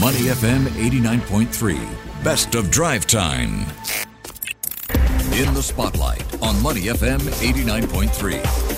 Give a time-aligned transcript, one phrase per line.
[0.00, 2.24] Money FM 89.3.
[2.24, 3.60] Best of drive time.
[5.32, 8.73] In the spotlight on Money FM 89.3.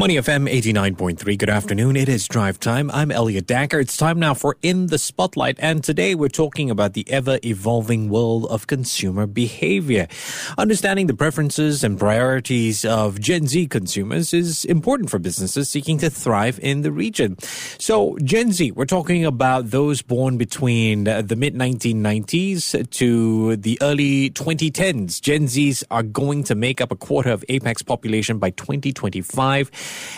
[0.00, 1.36] Money FM 89.3.
[1.36, 1.94] Good afternoon.
[1.94, 2.90] It is drive time.
[2.90, 3.82] I'm Elliott Danker.
[3.82, 5.56] It's time now for In the Spotlight.
[5.58, 10.08] And today we're talking about the ever evolving world of consumer behavior.
[10.56, 16.08] Understanding the preferences and priorities of Gen Z consumers is important for businesses seeking to
[16.08, 17.36] thrive in the region.
[17.78, 24.30] So, Gen Z, we're talking about those born between the mid 1990s to the early
[24.30, 25.20] 2010s.
[25.20, 29.70] Gen Zs are going to make up a quarter of APAC's population by 2025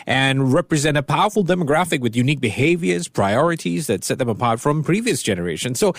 [0.07, 5.23] and represent a powerful demographic with unique behaviors, priorities that set them apart from previous
[5.23, 5.79] generations.
[5.79, 5.95] So,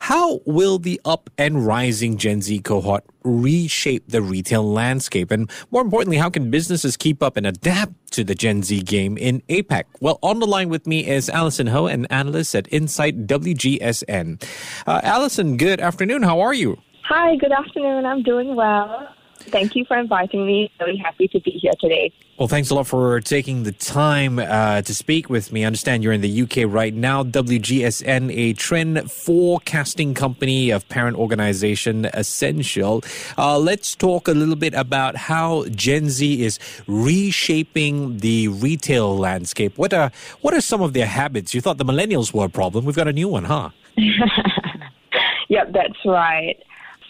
[0.00, 5.30] how will the up and rising Gen Z cohort reshape the retail landscape?
[5.30, 9.16] And more importantly, how can businesses keep up and adapt to the Gen Z game
[9.18, 9.84] in APAC?
[10.00, 14.42] Well, on the line with me is Alison Ho, an analyst at Insight WGSN.
[14.86, 16.22] Uh, Alison, good afternoon.
[16.22, 16.78] How are you?
[17.04, 18.04] Hi, good afternoon.
[18.04, 19.08] I'm doing well.
[19.40, 20.70] Thank you for inviting me.
[20.80, 22.12] Really happy to be here today.
[22.38, 25.64] Well, thanks a lot for taking the time uh, to speak with me.
[25.64, 27.24] I understand you're in the UK right now.
[27.24, 33.02] WGSN, a trend forecasting company of parent organization Ascential.
[33.36, 39.76] Uh, let's talk a little bit about how Gen Z is reshaping the retail landscape.
[39.76, 41.54] What are what are some of their habits?
[41.54, 42.84] You thought the millennials were a problem.
[42.84, 43.70] We've got a new one, huh?
[45.48, 46.56] yep, that's right.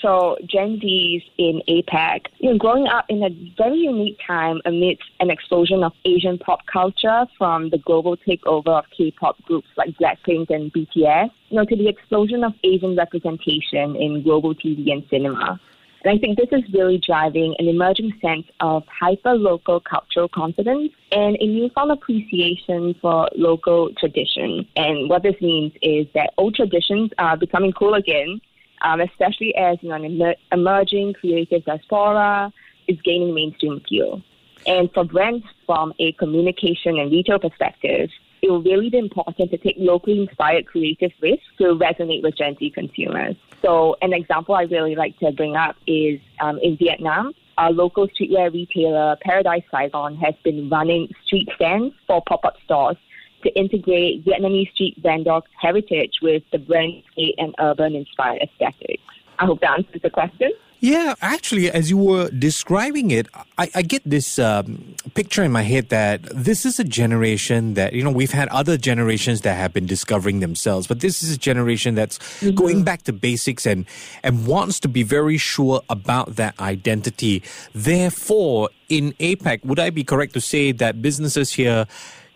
[0.00, 5.04] So Gen Zs in APAC, you know, growing up in a very unique time amidst
[5.20, 10.50] an explosion of Asian pop culture from the global takeover of K-pop groups like Blackpink
[10.50, 15.60] and BTS, you know, to the explosion of Asian representation in global TV and cinema.
[16.04, 20.92] And I think this is really driving an emerging sense of hyper local cultural confidence
[21.10, 24.64] and a newfound appreciation for local tradition.
[24.76, 28.40] And what this means is that old traditions are becoming cool again
[28.82, 32.52] um, especially as you know, an emer- emerging creative diaspora
[32.86, 34.22] is gaining mainstream appeal.
[34.66, 38.10] And for brands from a communication and retail perspective,
[38.42, 42.56] it will really be important to take locally inspired creative risks to resonate with Gen
[42.58, 43.36] Z consumers.
[43.62, 47.34] So, an example I really like to bring up is um, in Vietnam.
[47.56, 52.96] Our local streetwear retailer Paradise Saigon has been running street stands for pop-up stores
[53.42, 59.00] to integrate Vietnamese street vendor heritage with the brand and urban inspired aesthetic.
[59.38, 60.52] I hope that answers the question.
[60.80, 63.26] Yeah, actually, as you were describing it,
[63.58, 67.94] I, I get this um, picture in my head that this is a generation that,
[67.94, 71.36] you know, we've had other generations that have been discovering themselves, but this is a
[71.36, 72.54] generation that's mm-hmm.
[72.54, 73.86] going back to basics and,
[74.22, 77.42] and wants to be very sure about that identity.
[77.74, 81.86] Therefore, in APAC, would I be correct to say that businesses here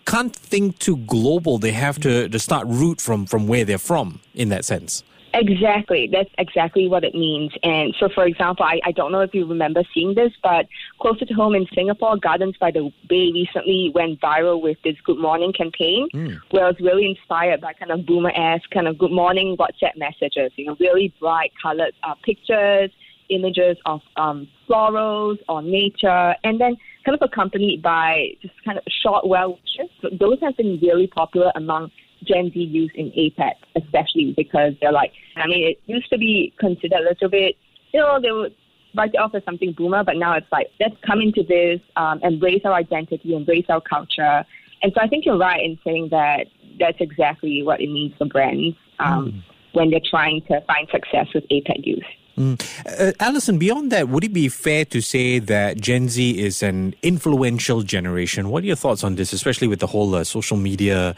[0.07, 1.59] can't think too global.
[1.59, 5.03] They have to, to start root from, from where they're from in that sense.
[5.35, 6.09] Exactly.
[6.13, 7.53] That's exactly what it means.
[7.63, 10.67] And so, for example, I, I don't know if you remember seeing this, but
[11.01, 15.19] closer to home in Singapore, Gardens by the Bay recently went viral with this Good
[15.19, 16.39] Morning campaign, mm.
[16.51, 19.97] where it was really inspired by kind of boomer esque kind of Good Morning WhatsApp
[19.97, 22.91] messages, you know, really bright colored uh, pictures,
[23.35, 28.85] images of um, florals or nature, and then kind of accompanied by just kind of
[29.03, 29.91] short well wishes.
[30.01, 31.91] So those have been really popular among
[32.25, 36.53] Gen Z youth in APAC, especially because they're like, I mean, it used to be
[36.59, 37.57] considered a little bit,
[37.93, 38.55] you know, they would
[38.95, 42.21] write it off as something boomer, but now it's like, let's come into this, um,
[42.23, 44.45] embrace our identity, embrace our culture.
[44.83, 46.47] And so I think you're right in saying that
[46.79, 49.43] that's exactly what it means for brands um, mm.
[49.73, 52.03] when they're trying to find success with APAC youth.
[52.43, 52.57] Mm.
[52.99, 56.95] Uh, Alison, beyond that, would it be fair to say that Gen Z is an
[57.03, 58.49] influential generation?
[58.51, 61.15] What are your thoughts on this, especially with the whole uh, social media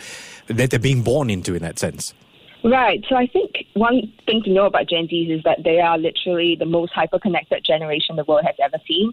[0.48, 2.12] that they're being born into in that sense?
[2.62, 3.04] Right.
[3.08, 6.56] So I think one thing to know about Gen Zs is that they are literally
[6.58, 9.12] the most hyper-connected generation the world has ever seen.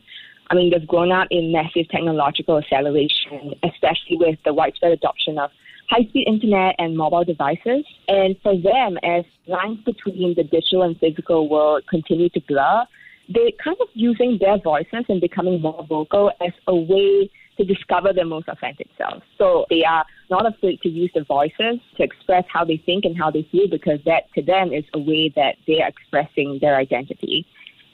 [0.49, 5.51] I mean, they've grown up in massive technological acceleration, especially with the widespread adoption of
[5.91, 7.85] high speed internet and mobile devices.
[8.07, 12.85] And for them, as lines between the digital and physical world continue to blur,
[13.29, 18.13] they're kind of using their voices and becoming more vocal as a way to discover
[18.13, 19.21] their most authentic selves.
[19.37, 23.17] So they are not afraid to use their voices to express how they think and
[23.17, 26.77] how they feel because that to them is a way that they are expressing their
[26.77, 27.45] identity.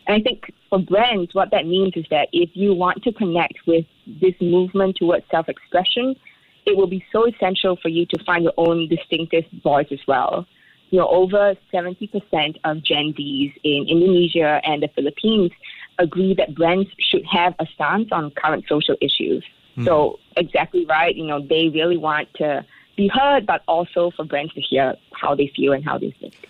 [0.06, 3.56] And I think for brands, what that means is that if you want to connect
[3.66, 3.86] with
[4.22, 6.16] this movement towards self expression,
[6.68, 10.46] it will be so essential for you to find your own distinctive voice as well.
[10.90, 15.52] You know, over 70% of Gen Zs in Indonesia and the Philippines
[15.98, 19.44] agree that brands should have a stance on current social issues.
[19.78, 19.86] Mm.
[19.86, 21.16] So exactly right.
[21.16, 22.66] You know, they really want to
[22.98, 26.50] be heard, but also for brands to hear how they feel and how they think.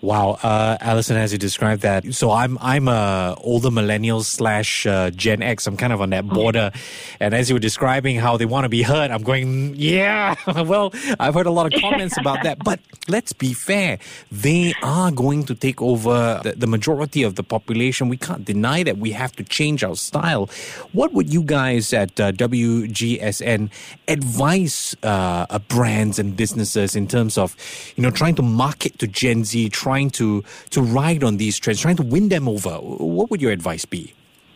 [0.00, 5.10] Wow, uh, Alison, as you described that, so I'm I'm a older millennial slash uh,
[5.10, 5.66] Gen X.
[5.66, 6.34] I'm kind of on that oh.
[6.34, 6.70] border,
[7.18, 10.36] and as you were describing how they want to be heard, I'm going, yeah.
[10.62, 12.78] well, I've heard a lot of comments about that, but
[13.08, 13.98] let's be fair,
[14.30, 18.08] they are going to take over the, the majority of the population.
[18.08, 18.98] We can't deny that.
[18.98, 20.48] We have to change our style.
[20.92, 23.70] What would you guys at uh, WGSN
[24.06, 27.56] advise uh, brands and businesses in terms of,
[27.96, 29.70] you know, trying to market to Gen Z?
[29.88, 32.74] Trying to to ride on these trends, trying to win them over?
[33.16, 34.02] What would your advice be?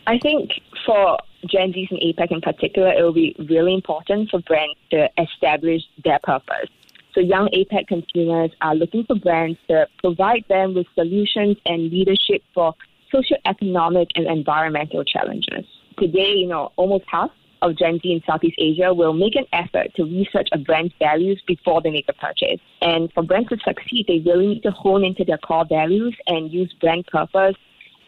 [0.05, 0.51] I think
[0.85, 1.17] for
[1.51, 5.81] Gen Zs and APAC in particular, it will be really important for brands to establish
[6.03, 6.69] their purpose.
[7.13, 12.41] So young APAC consumers are looking for brands to provide them with solutions and leadership
[12.53, 12.73] for
[13.13, 15.65] socioeconomic and environmental challenges.
[15.99, 17.31] Today, you know, almost half
[17.63, 21.41] of Gen Z in Southeast Asia will make an effort to research a brand's values
[21.47, 22.59] before they make a purchase.
[22.81, 26.51] And for brands to succeed, they really need to hone into their core values and
[26.51, 27.55] use brand purpose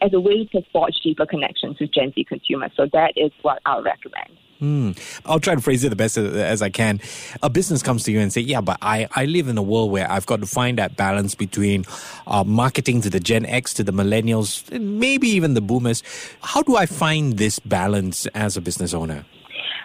[0.02, 2.70] as a way to forge deeper connections with Gen Z consumers.
[2.76, 4.28] So that is what I'll recommend.
[4.58, 4.92] Hmm.
[5.26, 7.00] I'll try to phrase it the best as I can.
[7.42, 9.90] A business comes to you and say, "Yeah, but I, I live in a world
[9.90, 11.84] where I've got to find that balance between
[12.26, 16.02] uh, marketing to the Gen X, to the millennials, maybe even the boomers.
[16.40, 19.26] How do I find this balance as a business owner?"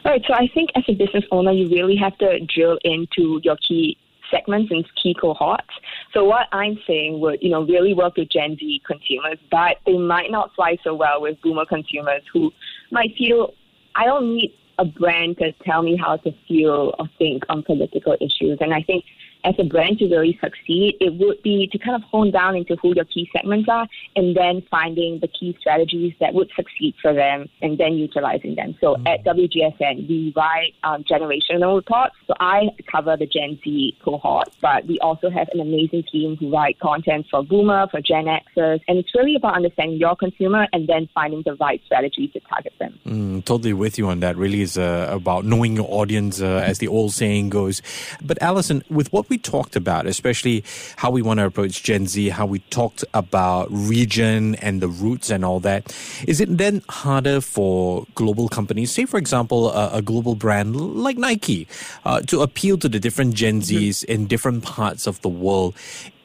[0.03, 0.21] Right.
[0.27, 3.97] So I think as a business owner, you really have to drill into your key
[4.31, 5.67] segments and key cohorts.
[6.13, 9.97] So what I'm saying would, you know, really work with Gen Z consumers, but they
[9.97, 12.51] might not fly so well with boomer consumers who
[12.91, 13.53] might feel,
[13.95, 18.15] I don't need a brand to tell me how to feel or think on political
[18.19, 18.57] issues.
[18.61, 19.05] And I think
[19.43, 22.75] as a brand to really succeed, it would be to kind of hone down into
[22.75, 27.13] who your key segments are and then finding the key strategies that would succeed for
[27.13, 28.75] them and then utilizing them.
[28.81, 29.07] So mm-hmm.
[29.07, 32.15] at WGSN, we write um, generational reports.
[32.27, 36.51] So I cover the Gen Z cohort, but we also have an amazing team who
[36.51, 40.87] write content for Boomer, for Gen Xers, and it's really about understanding your consumer and
[40.87, 42.99] then finding the right strategies to target them.
[43.05, 44.37] Mm, totally with you on that.
[44.37, 47.81] Really is uh, about knowing your audience, uh, as the old saying goes.
[48.21, 50.63] But Alison, with what we talked about, especially
[50.97, 55.31] how we want to approach Gen Z, how we talked about region and the roots
[55.31, 55.95] and all that.
[56.27, 61.17] Is it then harder for global companies, say, for example, a, a global brand like
[61.17, 61.65] Nike,
[62.03, 65.75] uh, to appeal to the different Gen Zs in different parts of the world?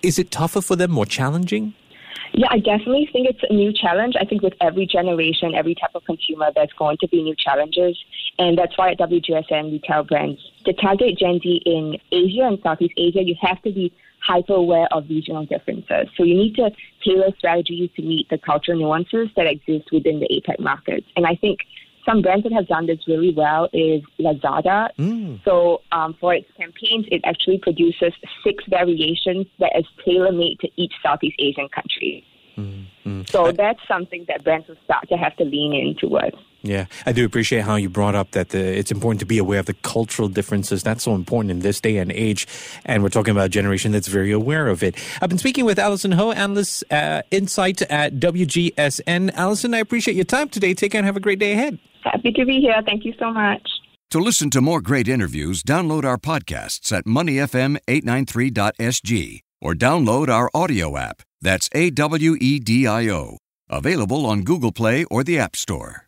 [0.03, 1.75] Is it tougher for them, more challenging?
[2.33, 4.15] Yeah, I definitely think it's a new challenge.
[4.21, 7.97] I think with every generation, every type of consumer, there's going to be new challenges.
[8.39, 12.59] And that's why at WGSN, we tell brands to target Gen Z in Asia and
[12.63, 16.09] Southeast Asia, you have to be hyper aware of regional differences.
[16.17, 16.71] So you need to
[17.05, 21.07] tailor strategies to meet the cultural nuances that exist within the APAC markets.
[21.17, 21.61] And I think
[22.07, 24.89] some brands that have done this really well is Lazada.
[24.99, 25.45] Mm.
[25.45, 28.13] So um, for its campaigns, it actually produces
[28.43, 32.25] six variations that is tailor made to each Southeast Asian country.
[32.57, 36.37] Mm, So that's something that brands will start to have to lean in towards.
[36.67, 39.61] Yeah, I do appreciate how you brought up that the, it's important to be aware
[39.61, 40.83] of the cultural differences.
[40.83, 42.49] That's so important in this day and age.
[42.85, 44.97] And we're talking about a generation that's very aware of it.
[45.23, 49.33] I've been speaking with Alison Ho, analyst uh, insight at WGSN.
[49.35, 50.75] Alison, I appreciate your time today.
[50.75, 51.79] Take care and have a great day ahead.
[52.03, 52.83] Happy to be here.
[52.85, 53.63] Thank you so much.
[54.11, 60.97] To listen to more great interviews, download our podcasts at moneyfm893.sg or download our audio
[60.97, 61.23] app.
[61.41, 63.39] That's A W E D I O.
[63.69, 66.06] Available on Google Play or the App Store.